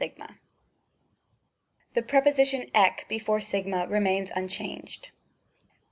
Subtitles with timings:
[1.93, 5.09] The preposition sx before a remains unchanged.